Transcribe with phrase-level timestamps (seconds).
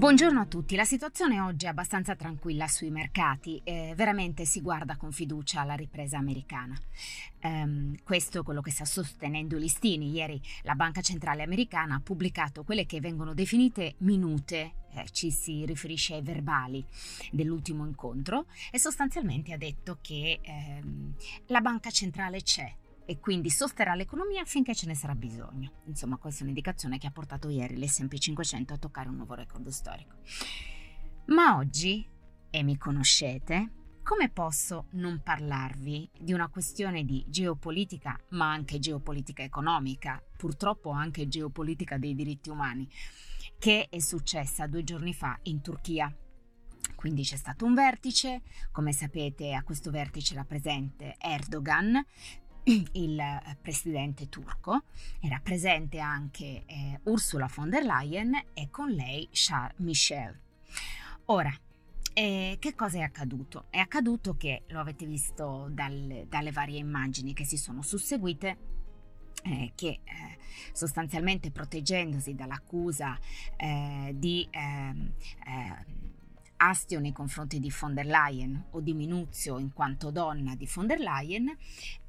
[0.00, 4.96] Buongiorno a tutti, la situazione oggi è abbastanza tranquilla sui mercati, eh, veramente si guarda
[4.96, 6.74] con fiducia alla ripresa americana.
[7.42, 10.10] Um, questo è quello che sta sostenendo i listini.
[10.10, 14.72] Ieri la Banca Centrale Americana ha pubblicato quelle che vengono definite minute.
[14.94, 16.82] Eh, ci si riferisce ai verbali
[17.30, 18.46] dell'ultimo incontro.
[18.70, 21.14] E sostanzialmente ha detto che ehm,
[21.48, 22.74] la banca centrale c'è,
[23.10, 25.82] e quindi sosterrà l'economia finché ce ne sarà bisogno.
[25.86, 29.66] Insomma, questa è un'indicazione che ha portato ieri l'SP 500 a toccare un nuovo record
[29.66, 30.18] storico.
[31.26, 32.08] Ma oggi,
[32.50, 33.72] e mi conoscete,
[34.04, 41.26] come posso non parlarvi di una questione di geopolitica, ma anche geopolitica economica, purtroppo anche
[41.26, 42.88] geopolitica dei diritti umani,
[43.58, 46.14] che è successa due giorni fa in Turchia?
[47.00, 52.04] Quindi c'è stato un vertice, come sapete a questo vertice era presente Erdogan,
[52.64, 54.84] il eh, presidente turco,
[55.20, 60.38] era presente anche eh, Ursula von der Leyen e con lei Charles Michel.
[61.26, 61.52] Ora,
[62.12, 63.66] eh, che cosa è accaduto?
[63.70, 68.58] È accaduto che, lo avete visto dal, dalle varie immagini che si sono susseguite,
[69.44, 70.38] eh, che eh,
[70.72, 73.18] sostanzialmente proteggendosi dall'accusa
[73.56, 75.12] eh, di ehm,
[75.46, 76.08] eh,
[76.60, 80.86] astio nei confronti di von der Leyen o di minuzio in quanto donna di von
[80.86, 81.56] der Leyen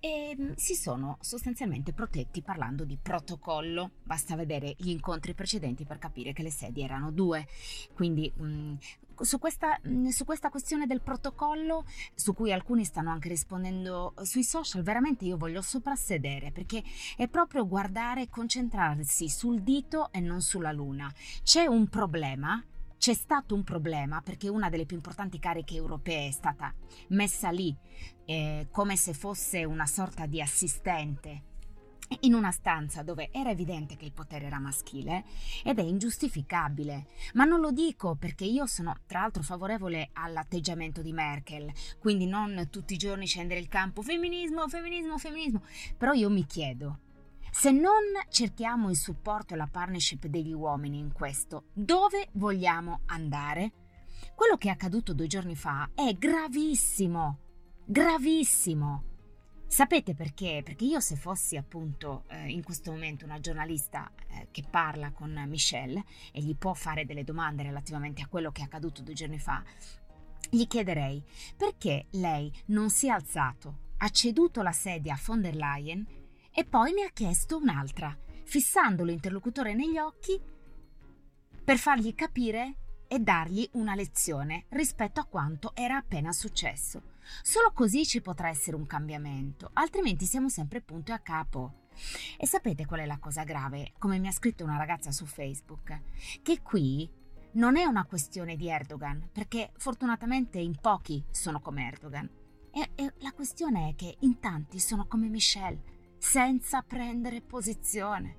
[0.00, 3.92] e mm, si sono sostanzialmente protetti parlando di protocollo.
[4.02, 7.46] Basta vedere gli incontri precedenti per capire che le sedie erano due.
[7.94, 8.74] Quindi mh, mm,
[9.20, 14.42] su, questa, mm, su questa questione del protocollo, su cui alcuni stanno anche rispondendo sui
[14.42, 16.82] social, veramente io voglio soprassedere perché
[17.16, 21.12] è proprio guardare e concentrarsi sul dito e non sulla luna.
[21.42, 22.62] C'è un problema
[23.00, 26.70] c'è stato un problema perché una delle più importanti cariche europee è stata
[27.08, 27.74] messa lì
[28.26, 31.44] eh, come se fosse una sorta di assistente
[32.20, 35.24] in una stanza dove era evidente che il potere era maschile
[35.64, 37.06] ed è ingiustificabile.
[37.34, 42.68] Ma non lo dico perché io sono tra l'altro favorevole all'atteggiamento di Merkel, quindi non
[42.70, 45.62] tutti i giorni scendere il campo femminismo, femminismo, femminismo.
[45.96, 46.98] Però io mi chiedo,
[47.50, 53.72] se non cerchiamo il supporto e la partnership degli uomini in questo, dove vogliamo andare?
[54.34, 57.38] Quello che è accaduto due giorni fa è gravissimo,
[57.84, 59.04] gravissimo.
[59.66, 60.62] Sapete perché?
[60.64, 65.32] Perché io se fossi appunto eh, in questo momento una giornalista eh, che parla con
[65.46, 69.38] Michelle e gli può fare delle domande relativamente a quello che è accaduto due giorni
[69.38, 69.62] fa,
[70.50, 71.22] gli chiederei
[71.56, 76.06] perché lei non si è alzato, ha ceduto la sedia a von der Leyen
[76.52, 80.40] e poi ne ha chiesto un'altra, fissando l'interlocutore negli occhi
[81.62, 87.02] per fargli capire e dargli una lezione rispetto a quanto era appena successo.
[87.42, 91.88] Solo così ci potrà essere un cambiamento, altrimenti siamo sempre punto a capo.
[92.38, 93.92] E sapete qual è la cosa grave?
[93.98, 96.00] Come mi ha scritto una ragazza su Facebook,
[96.42, 97.08] che qui
[97.52, 102.28] non è una questione di Erdogan, perché fortunatamente in pochi sono come Erdogan.
[102.72, 108.36] E, e la questione è che in tanti sono come Michelle senza prendere posizione,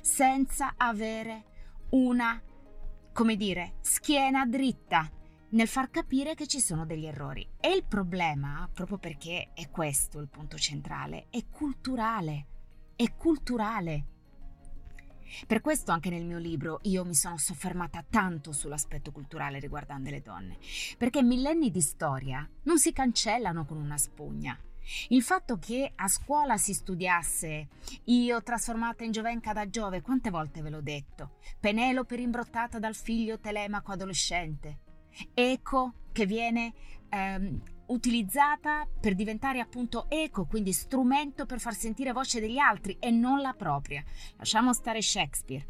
[0.00, 1.44] senza avere
[1.90, 2.40] una,
[3.12, 5.10] come dire, schiena dritta
[5.50, 7.46] nel far capire che ci sono degli errori.
[7.60, 12.46] E il problema, proprio perché è questo il punto centrale, è culturale.
[12.96, 14.06] È culturale.
[15.46, 20.22] Per questo anche nel mio libro io mi sono soffermata tanto sull'aspetto culturale riguardante le
[20.22, 20.58] donne,
[20.96, 24.56] perché millenni di storia non si cancellano con una spugna.
[25.08, 27.68] Il fatto che a scuola si studiasse
[28.04, 31.36] io trasformata in Giovenca da Giove, quante volte ve l'ho detto?
[31.58, 34.80] Penelope rimbrottata dal figlio Telemaco adolescente.
[35.32, 36.72] Eco che viene
[37.08, 43.10] ehm, utilizzata per diventare appunto eco, quindi strumento per far sentire voce degli altri e
[43.10, 44.02] non la propria.
[44.36, 45.66] Lasciamo stare Shakespeare,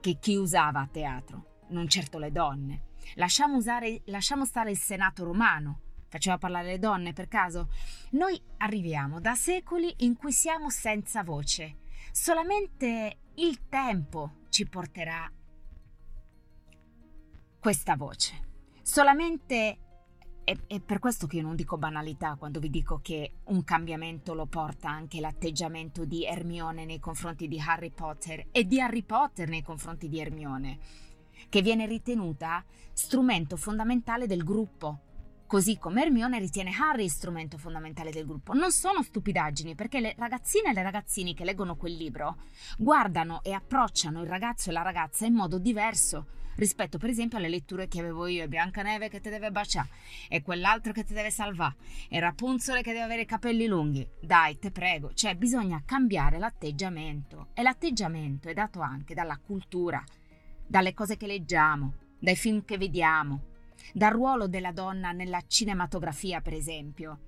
[0.00, 2.92] che chi usava a teatro, non certo le donne.
[3.14, 5.80] Lasciamo, usare, lasciamo stare il Senato romano,
[6.14, 7.70] faceva parlare le donne per caso?
[8.10, 11.78] Noi arriviamo da secoli in cui siamo senza voce.
[12.12, 15.28] Solamente il tempo ci porterà
[17.58, 18.42] questa voce.
[18.82, 19.78] Solamente
[20.44, 24.46] è, per questo che io non dico banalità quando vi dico che un cambiamento lo
[24.46, 29.62] porta anche l'atteggiamento di Hermione nei confronti di Harry Potter e di Harry Potter nei
[29.62, 30.78] confronti di Hermione,
[31.48, 35.03] che viene ritenuta strumento fondamentale del gruppo
[35.46, 38.54] Così come Hermione ritiene Harry strumento fondamentale del gruppo.
[38.54, 42.36] Non sono stupidaggini, perché le ragazzine e le ragazzini che leggono quel libro
[42.78, 46.26] guardano e approcciano il ragazzo e la ragazza in modo diverso
[46.56, 49.88] rispetto per esempio alle letture che avevo io, Biancaneve che ti deve baciare
[50.28, 51.76] e quell'altro che ti deve salvare
[52.08, 54.06] e Rapunzole che deve avere i capelli lunghi.
[54.20, 60.02] Dai, te prego, cioè bisogna cambiare l'atteggiamento e l'atteggiamento è dato anche dalla cultura,
[60.66, 63.52] dalle cose che leggiamo, dai film che vediamo,
[63.92, 67.20] dal ruolo della donna nella cinematografia, per esempio,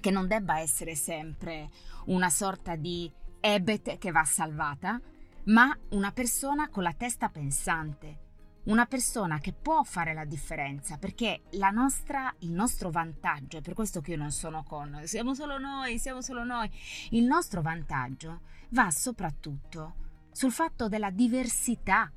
[0.00, 1.68] che non debba essere sempre
[2.06, 3.10] una sorta di
[3.40, 5.00] ebet che va salvata,
[5.44, 8.28] ma una persona con la testa pensante,
[8.64, 13.74] una persona che può fare la differenza, perché la nostra, il nostro vantaggio, è per
[13.74, 16.70] questo che io non sono con siamo solo noi, siamo solo noi,
[17.10, 18.40] il nostro vantaggio
[18.70, 19.94] va soprattutto
[20.30, 22.10] sul fatto della diversità.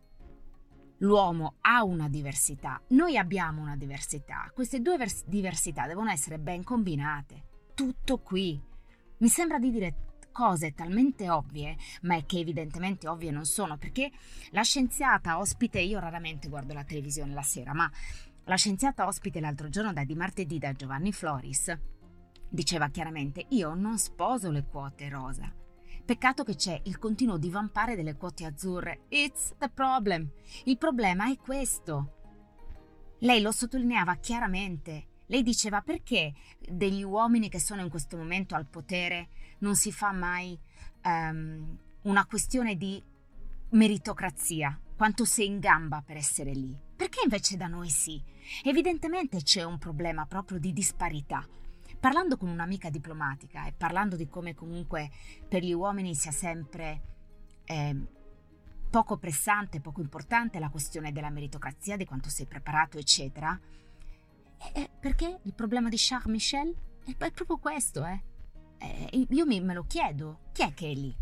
[1.03, 6.63] L'uomo ha una diversità, noi abbiamo una diversità, queste due vers- diversità devono essere ben
[6.63, 7.44] combinate.
[7.73, 8.61] Tutto qui.
[9.17, 9.95] Mi sembra di dire
[10.31, 14.11] cose talmente ovvie, ma che evidentemente ovvie non sono, perché
[14.51, 17.91] la scienziata ospite, io raramente guardo la televisione la sera, ma
[18.45, 21.77] la scienziata ospite l'altro giorno da di martedì da Giovanni Floris
[22.50, 25.53] diceva chiaramente io non sposo le quote rosa.
[26.05, 29.05] Peccato che c'è il continuo divampare delle quote azzurre.
[29.07, 30.29] It's the problem.
[30.65, 32.17] Il problema è questo.
[33.19, 35.07] Lei lo sottolineava chiaramente.
[35.27, 39.29] Lei diceva perché degli uomini che sono in questo momento al potere
[39.59, 40.59] non si fa mai
[41.05, 43.01] um, una questione di
[43.69, 46.77] meritocrazia, quanto sei in gamba per essere lì.
[46.97, 48.21] Perché invece da noi sì?
[48.63, 51.47] Evidentemente c'è un problema proprio di disparità.
[52.03, 55.09] Parlando con un'amica diplomatica e parlando di come comunque
[55.47, 57.01] per gli uomini sia sempre
[57.63, 57.95] eh,
[58.89, 63.57] poco pressante, poco importante la questione della meritocrazia, di quanto sei preparato, eccetera,
[64.73, 68.21] eh, perché il problema di Charles Michel è, è proprio questo, eh?
[68.79, 71.15] eh, io mi, me lo chiedo, chi è che è lì?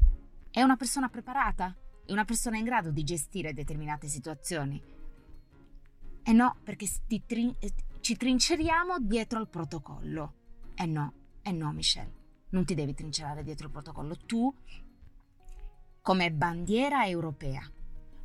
[0.49, 1.77] È una persona preparata?
[2.03, 4.81] È una persona in grado di gestire determinate situazioni?
[6.23, 10.39] Eh no, perché eh, ci trinceriamo dietro al protocollo.
[10.75, 12.13] Eh no, eh no, Michelle,
[12.50, 14.18] non ti devi trincerare dietro il protocollo.
[14.25, 14.53] Tu,
[16.01, 17.62] come bandiera europea,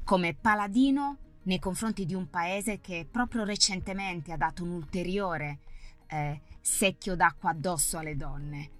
[0.05, 5.59] come paladino nei confronti di un paese che proprio recentemente ha dato un ulteriore
[6.09, 8.71] eh, secchio d'acqua addosso alle donne,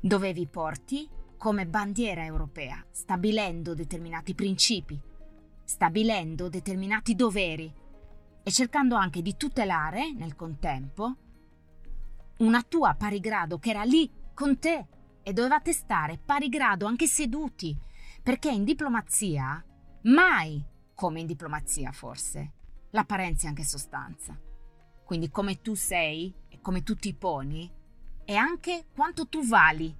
[0.00, 5.00] dove vi porti come bandiera europea, stabilendo determinati principi,
[5.64, 7.72] stabilendo determinati doveri
[8.44, 11.16] e cercando anche di tutelare nel contempo
[12.42, 14.86] una tua pari grado che era lì con te
[15.22, 17.76] e dovevate stare pari grado anche seduti,
[18.22, 19.64] perché in diplomazia,
[20.02, 22.52] mai come in diplomazia forse,
[22.90, 24.38] l'apparenza è anche sostanza.
[25.04, 27.70] Quindi come tu sei e come tu ti poni
[28.24, 29.96] e anche quanto tu vali.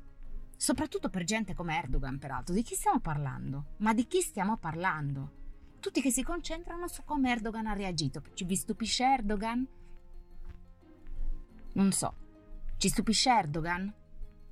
[0.56, 2.55] Soprattutto per gente come Erdogan, peraltro.
[2.55, 3.75] Di chi stiamo parlando?
[3.79, 5.41] Ma di chi stiamo parlando?
[5.81, 8.23] Tutti che si concentrano su come Erdogan ha reagito.
[8.35, 9.67] Ci vi stupisce Erdogan?
[11.75, 12.21] Non so.
[12.82, 13.94] Ci stupisce Erdogan?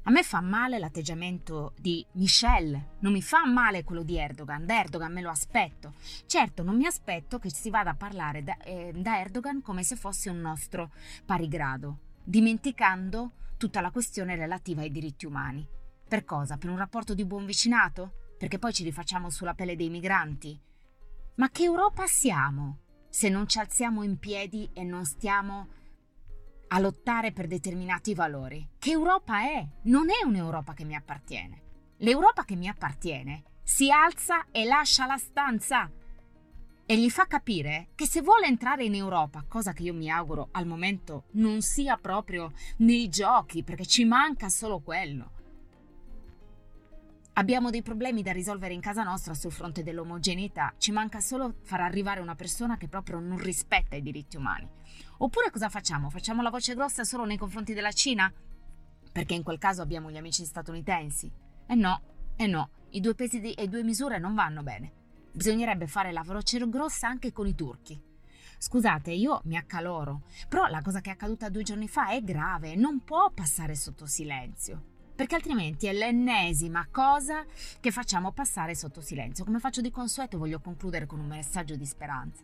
[0.05, 4.65] A me fa male l'atteggiamento di Michelle, non mi fa male quello di Erdogan.
[4.65, 5.95] Da Erdogan me lo aspetto.
[6.27, 9.97] Certo, non mi aspetto che si vada a parlare da, eh, da Erdogan come se
[9.97, 10.93] fosse un nostro
[11.27, 15.67] parigrado, dimenticando tutta la questione relativa ai diritti umani.
[16.07, 16.57] Per cosa?
[16.57, 18.13] Per un rapporto di buon vicinato?
[18.39, 20.57] Perché poi ci rifacciamo sulla pelle dei migranti?
[21.35, 22.79] Ma che Europa siamo
[23.09, 25.79] se non ci alziamo in piedi e non stiamo
[26.73, 28.67] a lottare per determinati valori?
[28.79, 29.67] Che Europa è?
[29.83, 31.63] Non è un'Europa che mi appartiene.
[31.99, 35.91] L'Europa che mi appartiene si alza e lascia la stanza
[36.87, 40.49] e gli fa capire che se vuole entrare in Europa, cosa che io mi auguro
[40.53, 45.39] al momento non sia proprio nei giochi, perché ci manca solo quello.
[47.41, 51.81] Abbiamo dei problemi da risolvere in casa nostra sul fronte dell'omogeneità, ci manca solo far
[51.81, 54.69] arrivare una persona che proprio non rispetta i diritti umani.
[55.17, 56.11] Oppure cosa facciamo?
[56.11, 58.31] Facciamo la voce grossa solo nei confronti della Cina?
[59.11, 61.33] Perché in quel caso abbiamo gli amici statunitensi.
[61.67, 62.03] E no,
[62.37, 64.93] e no, i due pesi e due misure non vanno bene.
[65.33, 67.99] Bisognerebbe fare la voce grossa anche con i turchi.
[68.59, 72.75] Scusate, io mi accaloro, però la cosa che è accaduta due giorni fa è grave,
[72.75, 74.90] non può passare sotto silenzio.
[75.21, 77.45] Perché altrimenti è l'ennesima cosa
[77.79, 79.45] che facciamo passare sotto silenzio.
[79.45, 82.43] Come faccio di consueto, voglio concludere con un messaggio di speranza.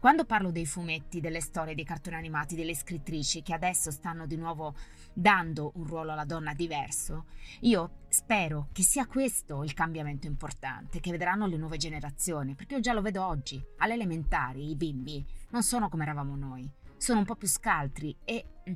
[0.00, 4.34] Quando parlo dei fumetti, delle storie, dei cartoni animati, delle scrittrici che adesso stanno di
[4.34, 4.74] nuovo
[5.12, 7.26] dando un ruolo alla donna diverso,
[7.60, 12.80] io spero che sia questo il cambiamento importante che vedranno le nuove generazioni, perché io
[12.80, 17.24] già lo vedo oggi, alle elementari i bimbi non sono come eravamo noi, sono un
[17.24, 18.74] po' più scaltri e mm,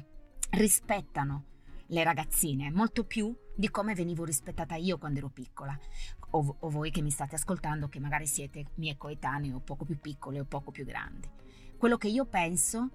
[0.50, 1.46] rispettano
[1.86, 5.78] le ragazzine molto più di come venivo rispettata io quando ero piccola.
[6.30, 9.98] O, o, voi che mi state ascoltando, che magari siete miei coetanei o poco più
[9.98, 11.28] piccole o poco più grandi.
[11.76, 12.88] Quello che io penso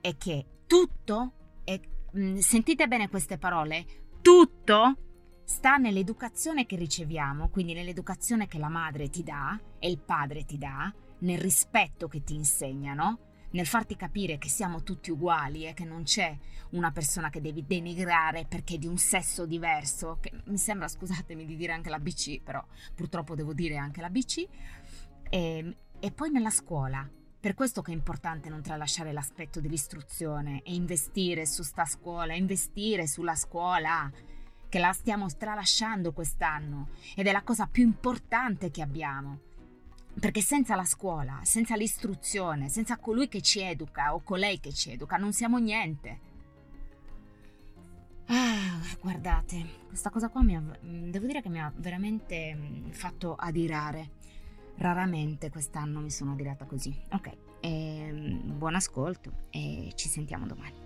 [0.00, 1.32] è che tutto,
[1.64, 1.80] è,
[2.16, 3.86] mm, sentite bene queste parole,
[4.20, 4.96] tutto
[5.44, 10.58] sta nell'educazione che riceviamo, quindi nell'educazione che la madre ti dà e il padre ti
[10.58, 15.84] dà, nel rispetto che ti insegnano, nel farti capire che siamo tutti uguali e che
[15.84, 16.36] non c'è
[16.70, 21.44] una persona che devi denigrare perché è di un sesso diverso, che mi sembra, scusatemi
[21.44, 24.48] di dire anche la BC, però purtroppo devo dire anche la BC, e,
[25.30, 27.08] ehm, e poi nella scuola.
[27.42, 33.08] Per questo che è importante non tralasciare l'aspetto dell'istruzione e investire su sta scuola, investire
[33.08, 34.10] sulla scuola,
[34.68, 39.51] che la stiamo tralasciando quest'anno ed è la cosa più importante che abbiamo.
[40.18, 44.90] Perché senza la scuola, senza l'istruzione, senza colui che ci educa o colei che ci
[44.90, 46.30] educa, non siamo niente.
[48.26, 53.34] Ah, guardate, questa cosa qua mi ha, devo dire che mi ha veramente mm, fatto
[53.34, 54.20] adirare.
[54.76, 56.94] Raramente quest'anno mi sono adirata così.
[57.10, 60.81] Ok, ehm, buon ascolto e ci sentiamo domani.